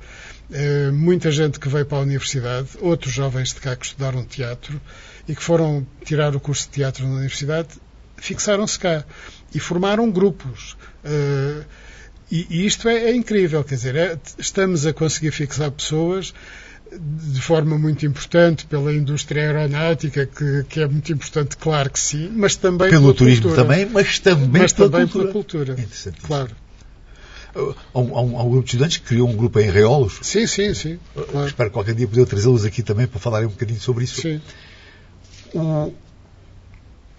[0.93, 4.81] muita gente que veio para a universidade, outros jovens de cá que estudaram teatro,
[5.29, 7.69] e que foram tirar o curso de teatro na universidade,
[8.17, 9.05] fixaram-se cá
[9.55, 10.77] e formaram grupos.
[11.05, 11.65] Uh,
[12.31, 16.35] e, e, isto é, é, incrível, quer dizer, é, estamos a conseguir fixar pessoas
[16.99, 22.31] de forma muito importante pela indústria aeronáutica, que, que, é muito importante, claro que sim,
[22.35, 23.63] mas também pelo turismo cultura.
[23.63, 25.33] também, mas também, mas pela, também cultura.
[25.67, 26.13] pela cultura.
[26.23, 26.51] Claro.
[27.95, 30.19] Há um, há um, grupo de estudantes que criou um grupo em Reolos.
[30.23, 30.99] Sim, sim, sim.
[31.31, 31.47] Claro.
[31.47, 34.21] Espero qualquer dia poder trazê-los aqui também para falarem um bocadinho sobre isso.
[34.21, 34.41] Sim.
[35.55, 35.93] O,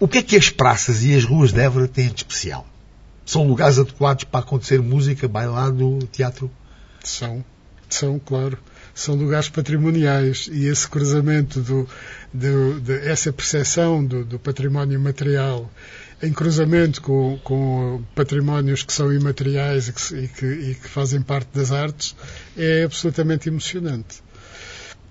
[0.00, 2.66] o que é que as praças e as ruas de Évora têm de especial?
[3.24, 6.50] São lugares adequados para acontecer música, bailado, teatro?
[7.04, 7.44] São,
[7.88, 8.58] são, claro.
[8.94, 11.88] São lugares patrimoniais e esse cruzamento do,
[12.32, 15.70] do, de, essa percepção do, do património material
[16.22, 21.22] em cruzamento com, com patrimónios que são imateriais e que, e, que, e que, fazem
[21.22, 22.16] parte das artes,
[22.56, 24.22] é absolutamente emocionante.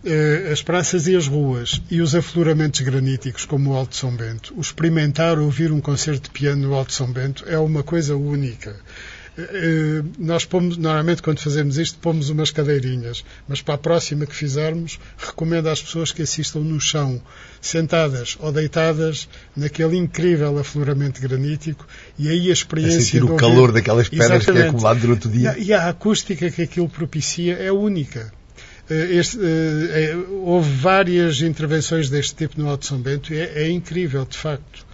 [0.10, 4.54] Eh, as praças e as ruas e os afloramentos graníticos, como o Alto São Bento,
[4.56, 8.74] o experimentar ouvir um concerto de piano no Alto São Bento é uma coisa única.
[9.38, 14.34] Eh, nós pomos, normalmente quando fazemos isto, pomos umas cadeirinhas, mas para a próxima que
[14.34, 17.22] fizermos, recomendo às pessoas que assistam no chão,
[17.60, 21.86] sentadas ou deitadas naquele incrível afloramento granítico
[22.18, 22.98] e aí a experiência.
[22.98, 24.54] A sentir o calor daquelas pedras Exatamente.
[24.54, 25.54] que é acumulado durante o dia.
[25.60, 28.37] E a acústica que aquilo propicia é única.
[28.90, 33.70] Eh, este, é, houve várias intervenções deste tipo no Alto São Bento e é, é
[33.70, 34.86] incrível, de facto.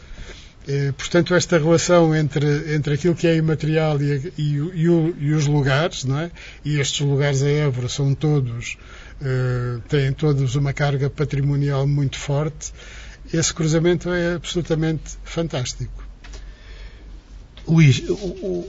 [0.68, 5.34] Eh, portanto, esta relação entre, entre aquilo que é imaterial e, e, e, o, e
[5.34, 6.32] os lugares, não é?
[6.64, 8.78] e estes lugares em Évora são todos,
[9.88, 12.74] têm todos uma carga patrimonial muito forte,
[13.34, 16.04] esse cruzamento é absolutamente fantástico.
[17.68, 18.68] Luís, o,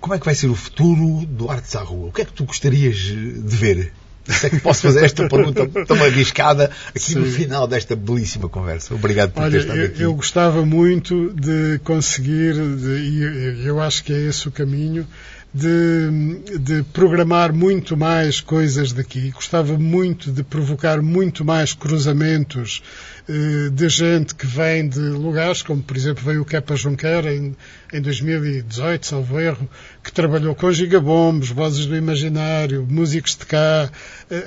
[0.00, 2.08] como é que vai ser o futuro do Artes à Rua?
[2.08, 3.92] O que é que tu gostarias de ver?
[4.26, 7.20] Se é que posso fazer esta pergunta tão arriscada aqui Sim.
[7.20, 8.94] no final desta belíssima conversa.
[8.94, 10.02] Obrigado por Olha, ter estado aqui.
[10.02, 15.06] Eu gostava muito de conseguir, de, e eu acho que é esse o caminho,
[15.52, 19.30] de, de, programar muito mais coisas daqui.
[19.30, 22.82] Gostava muito de provocar muito mais cruzamentos
[23.28, 27.56] eh, de gente que vem de lugares, como por exemplo veio o Kepa Junqueira em,
[27.92, 29.68] em 2018, salvo erro,
[30.02, 33.90] que trabalhou com gigabombos, vozes do imaginário, músicos de cá,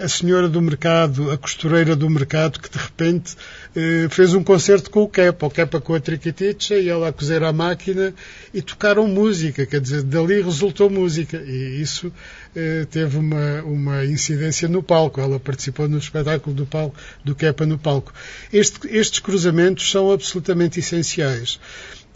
[0.04, 3.36] a senhora do mercado, a costureira do mercado, que de repente
[3.76, 7.14] eh, fez um concerto com o Kepa, o Kepa com a triquiticha e ela a
[7.14, 8.14] cozer à máquina
[8.54, 12.12] e tocaram música, quer dizer, dali resultou música e isso
[12.56, 15.20] eh, teve uma, uma incidência no palco.
[15.20, 18.14] Ela participou no espetáculo do, palco, do Kepa no palco.
[18.52, 21.60] Este, estes cruzamentos são absolutamente essenciais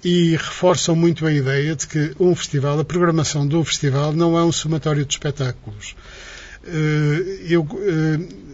[0.04, 4.44] e reforçam muito a ideia de que um festival, a programação do festival, não é
[4.44, 5.96] um somatório de espetáculos.
[6.64, 8.46] Eh, eu eh,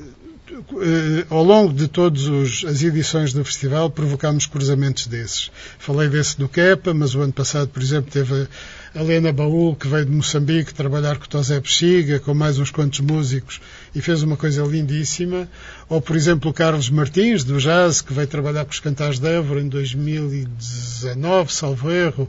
[0.73, 2.23] eh, ao longo de todas
[2.65, 5.51] as edições do festival, provocámos cruzamentos desses.
[5.79, 8.47] Falei desse do Kepa, mas o ano passado, por exemplo, teve
[8.93, 12.71] a Helena Baúl, que veio de Moçambique trabalhar com o Tosé Bexiga, com mais uns
[12.71, 13.61] quantos músicos,
[13.95, 15.47] e fez uma coisa lindíssima.
[15.87, 19.27] Ou, por exemplo, o Carlos Martins, do Jazz, que veio trabalhar com os Cantares de
[19.27, 22.27] Évora em 2019, salvo erro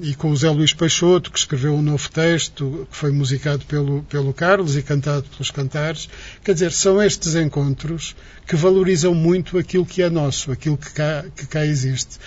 [0.00, 4.02] e com o Zé Luís Peixoto, que escreveu um novo texto, que foi musicado pelo,
[4.04, 6.08] pelo Carlos e cantado pelos cantares.
[6.42, 11.26] Quer dizer, são estes encontros que valorizam muito aquilo que é nosso, aquilo que cá,
[11.36, 12.18] que cá existe.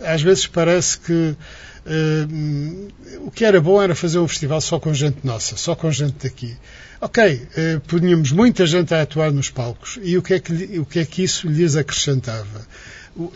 [0.00, 2.92] Às vezes parece que uh,
[3.26, 6.16] o que era bom era fazer um festival só com gente nossa, só com gente
[6.22, 6.56] daqui.
[7.00, 9.98] Ok, uh, punhamos muita gente a atuar nos palcos.
[10.02, 12.66] E o que é que, o que, é que isso lhes acrescentava?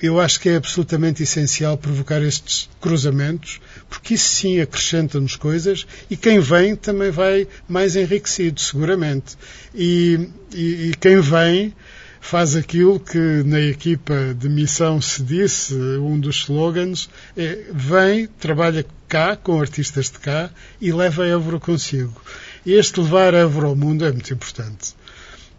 [0.03, 6.16] eu acho que é absolutamente essencial provocar estes cruzamentos, porque isso sim acrescenta-nos coisas e
[6.16, 9.37] quem vem também vai mais enriquecido, seguramente.
[9.75, 11.75] E, e, e quem vem
[12.20, 18.85] faz aquilo que na equipa de missão se disse, um dos slogans, é vem, trabalha
[19.09, 20.50] cá, com artistas de cá,
[20.81, 22.20] e leva a Évora consigo.
[22.66, 24.94] Este levar a Évora ao mundo é muito importante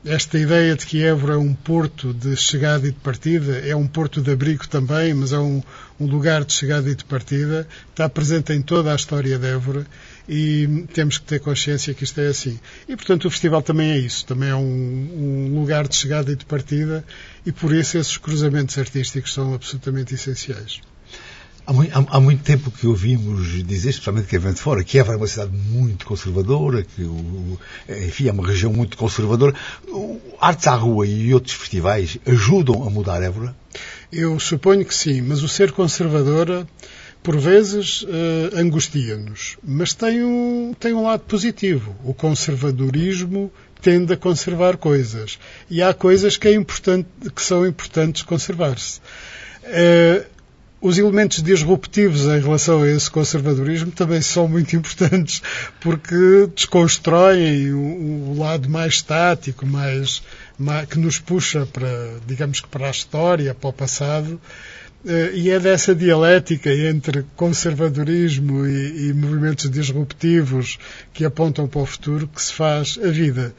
[0.05, 3.85] esta ideia de que Évora é um porto de chegada e de partida, é um
[3.85, 5.61] porto de abrigo também, mas é um,
[5.99, 9.85] um, lugar de chegada e de partida, está presente em toda a história de Évora
[10.29, 12.59] e temos que ter consciência que isto é assim.
[12.87, 16.35] E, portanto, o festival também é isso, também é um, um lugar de chegada e
[16.35, 17.03] de partida
[17.43, 20.81] e, por isso, esses cruzamentos artísticos são absolutamente essenciais.
[21.65, 24.83] Há muito, há, há muito, tempo que ouvimos dizer, especialmente que é vem de fora,
[24.83, 29.55] que Évora é uma cidade muito conservadora, que o, enfim, é uma região muito conservadora.
[29.87, 33.55] O Artes à Rua e outros festivais ajudam a mudar Évora?
[34.11, 36.67] Eu suponho que sim, mas o ser conservadora
[37.21, 38.07] por vezes uh,
[38.57, 41.95] angustia-nos, mas tem um, tem um lado positivo.
[42.03, 43.51] O conservadorismo
[43.81, 45.37] tende a conservar coisas
[45.69, 48.99] e há coisas que, é importante, que são importantes conservar-se.
[49.63, 50.25] Uh,
[50.81, 55.41] os elementos disruptivos em relação a esse conservadorismo também são muito importantes
[55.81, 60.23] porque desconstroem o, o lado mais estático, mais,
[60.57, 64.39] mais, que nos puxa para, digamos que para a história, para o passado
[65.33, 70.77] e é dessa dialética entre conservadorismo e, e, movimentos disruptivos
[71.13, 73.53] que apontam para o futuro que se faz a vida.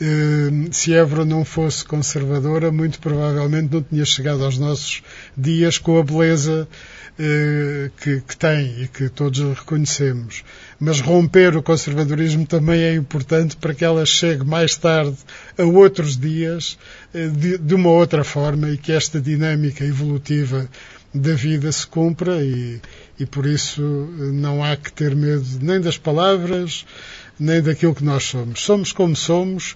[0.00, 5.02] Uh, se Évora não fosse conservadora, muito provavelmente não tinha chegado aos nossos
[5.36, 6.68] dias com a beleza
[7.98, 10.44] que, que tem e que todos reconhecemos
[10.78, 15.16] mas romper o conservadorismo também é importante para que ela chegue mais tarde
[15.58, 16.78] a outros dias
[17.14, 20.68] eh, de, de uma outra forma e que esta dinâmica evolutiva
[21.14, 22.80] da vida se cumpra e,
[23.18, 26.84] e por isso eh, não há que ter medo nem das palavras,
[27.38, 28.60] nem daquilo que nós somos.
[28.60, 29.74] Somos como somos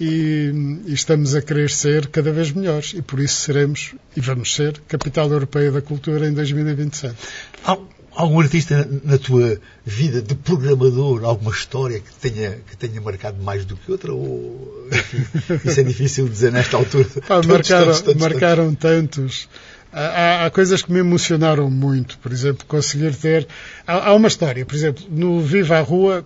[0.00, 4.54] e, e, estamos a querer ser cada vez melhores e por isso seremos e vamos
[4.54, 7.14] ser capital europeia da cultura em 2027
[8.14, 13.64] algum artista na tua vida de programador, alguma história que tenha, que tenha marcado mais
[13.64, 14.12] do que outra?
[14.12, 15.24] Ou, enfim,
[15.64, 17.04] isso é difícil dizer nesta altura.
[17.28, 19.48] Ah, marcaram, tantos, tantos, marcaram tantos.
[19.92, 22.18] Há, há, coisas que me emocionaram muito.
[22.18, 23.46] Por exemplo, conseguir ter.
[23.86, 26.24] Há, há uma história, por exemplo, no Viva a Rua,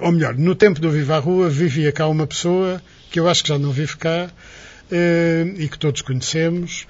[0.00, 3.42] ou melhor, no tempo do Viva a Rua, vivia cá uma pessoa que eu acho
[3.42, 4.30] que já não vive cá
[4.90, 6.86] eh, e que todos conhecemos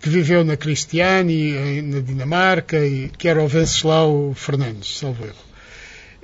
[0.00, 5.49] que viveu na Cristiane, na Dinamarca, e que era o Venceslau Fernandes, salvo erro.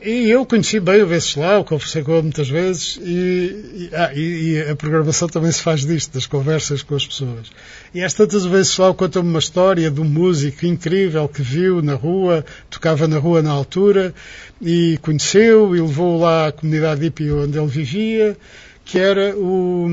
[0.02, 4.52] E eu conheci bem o Venceslau, conversei com ele muitas vezes e, e, ah, e,
[4.52, 7.50] e, a programação também se faz disto, das conversas com as pessoas.
[7.94, 11.94] E às tantas o Venceslau conta-me uma história de um músico incrível que viu na
[11.94, 14.14] rua, tocava na rua na altura
[14.60, 18.36] e conheceu e levou lá à comunidade hippie onde ele vivia
[18.84, 19.88] que era o,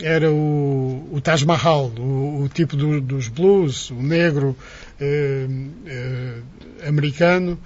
[0.00, 4.56] era o, o Taj Mahal, o, o tipo do, dos blues, o negro
[5.00, 5.48] eh,
[5.86, 6.36] eh,
[6.86, 7.58] americano.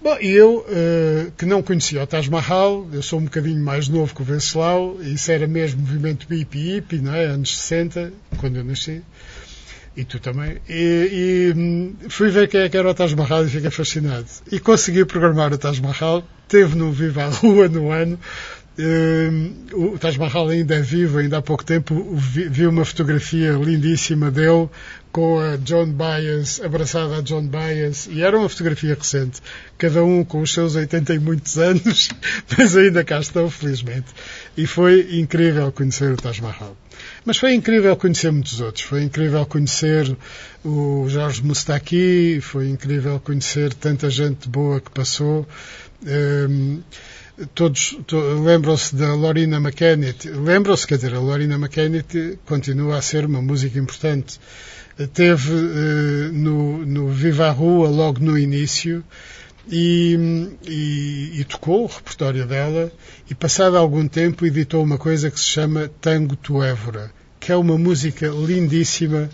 [0.00, 4.14] Bom, eu, eh, que não conhecia o Taj Mahal, eu sou um bocadinho mais novo
[4.14, 7.26] que o Venceslau, isso era mesmo movimento hippie hippie, é?
[7.26, 9.02] Anos 60, quando eu nasci.
[9.96, 10.58] E tu também.
[10.68, 14.26] E, e hum, fui ver quem é que era o Taj Mahal e fiquei fascinado.
[14.52, 16.22] E consegui programar o Taj Mahal.
[16.46, 18.16] Teve no Viva a Rua no ano.
[18.78, 23.50] Uh, o Taj Mahal ainda é vivo, ainda há pouco tempo vi, vi, uma fotografia
[23.54, 24.68] lindíssima dele
[25.12, 29.40] com a John Byers, abraçada a John Byers, e era uma fotografia recente,
[29.76, 32.10] cada um com os seus 80 e muitos anos,
[32.56, 34.06] mas ainda cá estão, felizmente.
[34.56, 36.76] E foi incrível conhecer o Taj Mahal.
[37.24, 38.84] Mas foi incrível conhecer muitos outros.
[38.84, 40.16] Foi incrível conhecer
[40.64, 45.46] o Jorge Mustaki, foi incrível conhecer tanta gente boa que passou.
[46.04, 46.82] Um,
[47.54, 53.24] todos to, lembram-se da Lorina McKennitt, lembram-se, quer dizer, a Lorina McKennitt continua a ser
[53.26, 54.40] uma música importante.
[55.06, 59.04] Teve uh, no, no Viva a Rua logo no início
[59.70, 62.90] e, e, e, tocou o repertório dela
[63.30, 67.56] e passado algum tempo editou uma coisa que se chama Tango to Évora, que é
[67.56, 69.28] uma música lindíssima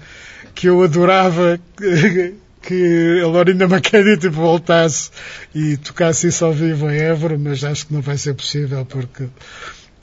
[0.55, 1.59] que eu adorava
[2.61, 5.11] que a Lorina McKenny tipo, voltasse
[5.55, 9.29] e tocasse isso ao vivo em Évora, mas acho que não vai ser possível porque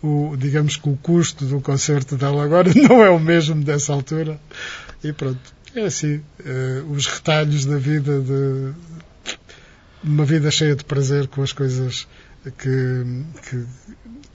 [0.01, 4.39] o, digamos que o custo do concerto dela agora não é o mesmo dessa altura.
[5.03, 5.39] E pronto,
[5.75, 8.73] é assim, uh, os retalhos da vida de
[10.03, 12.07] uma vida cheia de prazer com as coisas
[12.57, 13.05] que,
[13.49, 13.65] que,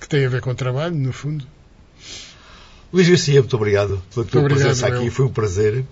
[0.01, 1.47] que têm a ver com o trabalho, no fundo.
[2.93, 5.85] Luís Garcia, muito obrigado pela tua obrigado, presença aqui, foi um prazer.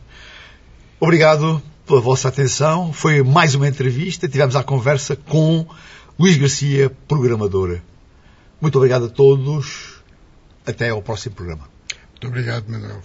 [1.01, 2.93] Obrigado pela vossa atenção.
[2.93, 4.29] Foi mais uma entrevista.
[4.29, 5.67] Tivemos a conversa com
[6.19, 7.83] Luís Garcia, programadora.
[8.61, 9.95] Muito obrigado a todos.
[10.67, 11.69] Até ao próximo programa.
[12.13, 13.03] Muito obrigado, Manuel.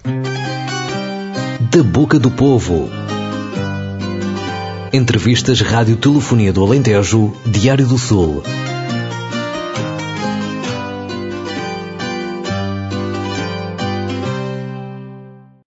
[1.71, 2.89] Da Boca do Povo.
[4.91, 8.41] Entrevistas Rádio Telefonia do Alentejo, Diário do Sul.